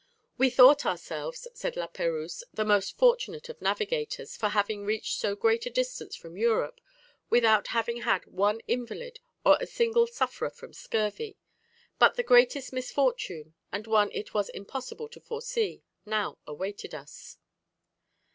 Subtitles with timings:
[0.35, 5.35] "We thought ourselves," says La Perouse, "the most fortunate of navigators, for having reached so
[5.35, 6.81] great a distance from Europe
[7.29, 11.37] without having had one invalid or a single sufferer from scurvy.
[11.99, 17.37] But the greatest misfortune, and one it was impossible to foresee, now awaited us."